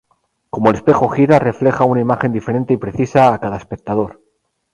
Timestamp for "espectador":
3.57-4.19